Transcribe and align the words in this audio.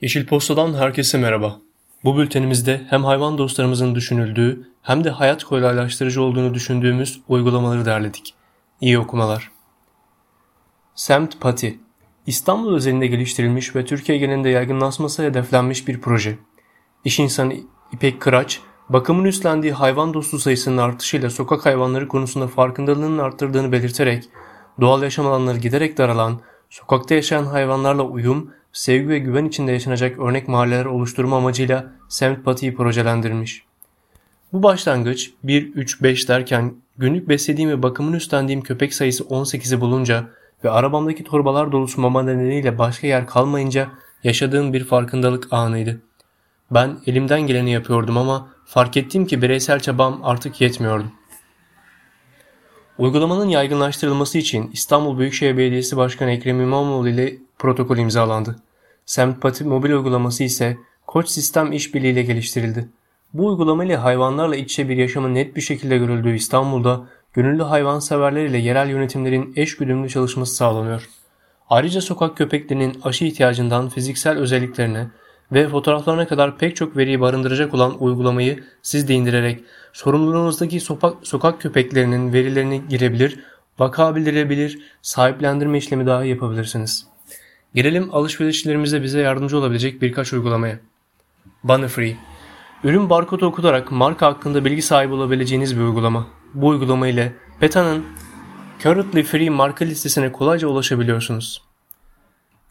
Yeşil 0.00 0.26
Posta'dan 0.26 0.74
herkese 0.74 1.18
merhaba. 1.18 1.60
Bu 2.04 2.18
bültenimizde 2.18 2.86
hem 2.90 3.04
hayvan 3.04 3.38
dostlarımızın 3.38 3.94
düşünüldüğü 3.94 4.70
hem 4.82 5.04
de 5.04 5.10
hayat 5.10 5.44
kolaylaştırıcı 5.44 6.22
olduğunu 6.22 6.54
düşündüğümüz 6.54 7.20
uygulamaları 7.28 7.84
derledik. 7.84 8.34
İyi 8.80 8.98
okumalar. 8.98 9.50
Semt 10.94 11.40
Pati 11.40 11.78
İstanbul 12.26 12.74
özelinde 12.74 13.06
geliştirilmiş 13.06 13.76
ve 13.76 13.84
Türkiye 13.84 14.18
genelinde 14.18 14.48
yaygınlaşması 14.48 15.22
hedeflenmiş 15.22 15.88
bir 15.88 16.00
proje. 16.00 16.38
İş 17.04 17.18
insanı 17.18 17.54
İpek 17.92 18.20
Kıraç, 18.20 18.60
bakımın 18.88 19.24
üstlendiği 19.24 19.72
hayvan 19.72 20.14
dostu 20.14 20.38
sayısının 20.38 20.78
artışıyla 20.78 21.30
sokak 21.30 21.66
hayvanları 21.66 22.08
konusunda 22.08 22.48
farkındalığının 22.48 23.18
arttırdığını 23.18 23.72
belirterek, 23.72 24.24
doğal 24.80 25.02
yaşam 25.02 25.26
alanları 25.26 25.58
giderek 25.58 25.98
daralan, 25.98 26.40
sokakta 26.70 27.14
yaşayan 27.14 27.44
hayvanlarla 27.44 28.02
uyum 28.02 28.50
sevgi 28.76 29.08
ve 29.08 29.18
güven 29.18 29.44
içinde 29.44 29.72
yaşanacak 29.72 30.18
örnek 30.18 30.48
mahalleler 30.48 30.84
oluşturma 30.84 31.36
amacıyla 31.36 31.92
semt 32.08 32.44
patiyi 32.44 32.74
projelendirmiş. 32.74 33.62
Bu 34.52 34.62
başlangıç 34.62 35.30
1-3-5 35.44 36.28
derken 36.28 36.74
günlük 36.98 37.28
beslediğim 37.28 37.70
ve 37.70 37.82
bakımını 37.82 38.16
üstlendiğim 38.16 38.62
köpek 38.62 38.94
sayısı 38.94 39.24
18'i 39.24 39.80
bulunca 39.80 40.24
ve 40.64 40.70
arabamdaki 40.70 41.24
torbalar 41.24 41.72
dolusu 41.72 42.00
mama 42.00 42.22
nedeniyle 42.22 42.78
başka 42.78 43.06
yer 43.06 43.26
kalmayınca 43.26 43.88
yaşadığım 44.24 44.72
bir 44.72 44.84
farkındalık 44.84 45.52
anıydı. 45.52 46.00
Ben 46.70 46.98
elimden 47.06 47.46
geleni 47.46 47.72
yapıyordum 47.72 48.18
ama 48.18 48.48
fark 48.64 48.96
ettim 48.96 49.26
ki 49.26 49.42
bireysel 49.42 49.80
çabam 49.80 50.20
artık 50.24 50.60
yetmiyordu. 50.60 51.04
Uygulamanın 52.98 53.48
yaygınlaştırılması 53.48 54.38
için 54.38 54.70
İstanbul 54.72 55.18
Büyükşehir 55.18 55.56
Belediyesi 55.56 55.96
Başkanı 55.96 56.30
Ekrem 56.30 56.60
İmamoğlu 56.60 57.08
ile 57.08 57.36
protokol 57.58 57.96
imzalandı. 57.96 58.56
Sempati 59.06 59.64
mobil 59.64 59.90
uygulaması 59.90 60.44
ise 60.44 60.76
Koç 61.06 61.28
Sistem 61.28 61.72
İşbirliği 61.72 62.12
ile 62.12 62.22
geliştirildi. 62.22 62.88
Bu 63.34 63.46
uygulama 63.46 63.84
ile 63.84 63.96
hayvanlarla 63.96 64.56
iç 64.56 64.72
içe 64.72 64.88
bir 64.88 64.96
yaşamın 64.96 65.34
net 65.34 65.56
bir 65.56 65.60
şekilde 65.60 65.98
görüldüğü 65.98 66.34
İstanbul'da 66.36 67.06
gönüllü 67.32 67.62
hayvanseverler 67.62 68.44
ile 68.44 68.58
yerel 68.58 68.88
yönetimlerin 68.88 69.52
eş 69.56 69.76
güdümlü 69.76 70.08
çalışması 70.08 70.54
sağlanıyor. 70.54 71.08
Ayrıca 71.70 72.00
sokak 72.00 72.36
köpeklerinin 72.36 73.00
aşı 73.02 73.24
ihtiyacından 73.24 73.88
fiziksel 73.88 74.38
özelliklerine 74.38 75.06
ve 75.52 75.68
fotoğraflarına 75.68 76.28
kadar 76.28 76.58
pek 76.58 76.76
çok 76.76 76.96
veriyi 76.96 77.20
barındıracak 77.20 77.74
olan 77.74 78.02
uygulamayı 78.02 78.64
siz 78.82 79.08
de 79.08 79.14
indirerek 79.14 79.64
sorumluluğunuzdaki 79.92 80.80
sokak, 80.80 81.14
sokak 81.22 81.60
köpeklerinin 81.60 82.32
verilerini 82.32 82.82
girebilir, 82.88 83.40
vaka 83.78 84.16
bildirebilir, 84.16 84.78
sahiplendirme 85.02 85.78
işlemi 85.78 86.06
daha 86.06 86.24
yapabilirsiniz. 86.24 87.06
Gelelim 87.74 88.14
alışverişlerimizde 88.14 89.02
bize 89.02 89.20
yardımcı 89.20 89.58
olabilecek 89.58 90.02
birkaç 90.02 90.32
uygulamaya. 90.32 90.78
Banner 91.64 92.16
Ürün 92.84 93.10
barkodu 93.10 93.46
okutarak 93.46 93.90
marka 93.90 94.26
hakkında 94.26 94.64
bilgi 94.64 94.82
sahibi 94.82 95.14
olabileceğiniz 95.14 95.76
bir 95.76 95.82
uygulama. 95.82 96.26
Bu 96.54 96.66
uygulama 96.66 97.08
ile 97.08 97.32
PETA'nın 97.60 98.04
Currently 98.84 99.22
Free 99.22 99.50
marka 99.50 99.84
listesine 99.84 100.32
kolayca 100.32 100.68
ulaşabiliyorsunuz. 100.68 101.62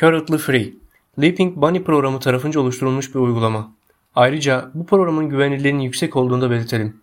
Currently 0.00 0.38
Free 0.38 0.74
Leaping 1.20 1.56
Bunny 1.56 1.84
programı 1.84 2.20
tarafınca 2.20 2.60
oluşturulmuş 2.60 3.14
bir 3.14 3.20
uygulama. 3.20 3.72
Ayrıca 4.14 4.70
bu 4.74 4.86
programın 4.86 5.28
güvenilirliğinin 5.28 5.82
yüksek 5.82 6.16
olduğunu 6.16 6.42
da 6.42 6.50
belirtelim. 6.50 7.00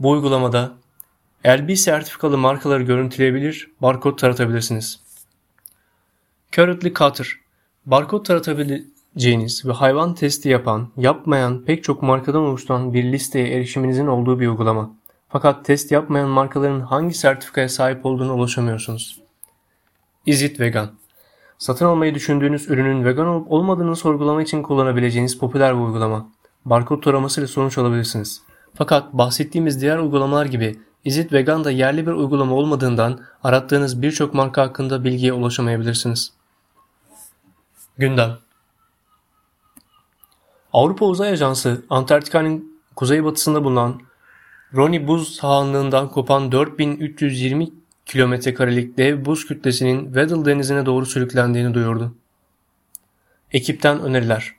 Bu 0.00 0.10
uygulamada 0.10 0.72
LB 1.46 1.76
sertifikalı 1.76 2.38
markaları 2.38 2.82
görüntüleyebilir, 2.82 3.70
barkod 3.82 4.18
taratabilirsiniz. 4.18 5.00
Currently 6.56 6.94
Cutter 6.94 7.36
Barkod 7.86 8.24
taratabileceğiniz 8.24 9.66
ve 9.66 9.72
hayvan 9.72 10.14
testi 10.14 10.48
yapan, 10.48 10.92
yapmayan 10.96 11.64
pek 11.64 11.84
çok 11.84 12.02
markadan 12.02 12.42
oluşturan 12.42 12.94
bir 12.94 13.04
listeye 13.04 13.48
erişiminizin 13.48 14.06
olduğu 14.06 14.40
bir 14.40 14.48
uygulama. 14.48 14.96
Fakat 15.28 15.64
test 15.64 15.92
yapmayan 15.92 16.28
markaların 16.28 16.80
hangi 16.80 17.14
sertifikaya 17.14 17.68
sahip 17.68 18.06
olduğunu 18.06 18.34
ulaşamıyorsunuz. 18.34 19.20
Is 20.26 20.60
Vegan 20.60 20.90
Satın 21.58 21.86
almayı 21.86 22.14
düşündüğünüz 22.14 22.70
ürünün 22.70 23.04
vegan 23.04 23.26
olup 23.26 23.52
olmadığını 23.52 23.96
sorgulama 23.96 24.42
için 24.42 24.62
kullanabileceğiniz 24.62 25.38
popüler 25.38 25.74
bir 25.74 25.80
uygulama. 25.80 26.28
Barkod 26.64 27.02
taramasıyla 27.02 27.48
sonuç 27.48 27.78
alabilirsiniz. 27.78 28.42
Fakat 28.74 29.12
bahsettiğimiz 29.12 29.80
diğer 29.80 29.98
uygulamalar 29.98 30.46
gibi 30.46 30.78
Is 31.04 31.32
Vegan 31.32 31.64
da 31.64 31.70
yerli 31.70 32.06
bir 32.06 32.12
uygulama 32.12 32.54
olmadığından 32.54 33.20
arattığınız 33.42 34.02
birçok 34.02 34.34
marka 34.34 34.62
hakkında 34.62 35.04
bilgiye 35.04 35.32
ulaşamayabilirsiniz. 35.32 36.32
Gündem 37.98 38.38
Avrupa 40.72 41.06
Uzay 41.06 41.30
Ajansı 41.30 41.84
Antarktika'nın 41.90 42.80
kuzeybatısında 42.96 43.64
bulunan 43.64 44.00
Roni 44.74 45.08
buz 45.08 45.34
sahanlığından 45.34 46.10
kopan 46.10 46.52
4320 46.52 47.70
kilometrekarelik 48.06 48.98
dev 48.98 49.24
buz 49.24 49.46
kütlesinin 49.46 50.04
Weddell 50.04 50.44
denizine 50.44 50.86
doğru 50.86 51.06
sürüklendiğini 51.06 51.74
duyurdu. 51.74 52.14
Ekipten 53.52 54.00
öneriler. 54.00 54.54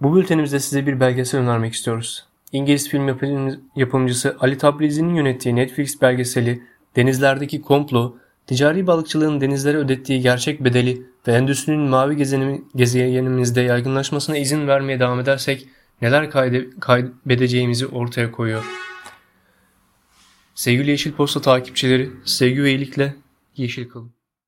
Bu 0.00 0.16
bültenimizde 0.16 0.60
size 0.60 0.86
bir 0.86 1.00
belgesel 1.00 1.40
önermek 1.40 1.74
istiyoruz. 1.74 2.26
İngiliz 2.52 2.88
film 2.88 3.60
yapımcısı 3.76 4.36
Ali 4.40 4.58
Tabrizi'nin 4.58 5.14
yönettiği 5.14 5.56
Netflix 5.56 6.02
belgeseli 6.02 6.62
Denizlerdeki 6.96 7.62
Komplo 7.62 8.16
Ticari 8.46 8.86
balıkçılığın 8.86 9.40
denizlere 9.40 9.76
ödettiği 9.76 10.20
gerçek 10.20 10.64
bedeli 10.64 11.02
ve 11.28 11.32
endüstrinin 11.32 11.80
mavi 11.80 12.16
gezegenimizde 12.76 13.60
yaygınlaşmasına 13.60 14.36
izin 14.36 14.68
vermeye 14.68 15.00
devam 15.00 15.20
edersek 15.20 15.68
neler 16.02 16.30
kaybedeceğimizi 16.80 17.86
ortaya 17.86 18.32
koyuyor. 18.32 18.87
Sevgili 20.58 20.90
Yeşil 20.90 21.12
Posta 21.12 21.40
takipçileri, 21.40 22.10
sevgi 22.24 22.62
ve 22.62 22.70
iyilikle 22.70 23.14
yeşil 23.56 23.88
kalın. 23.88 24.17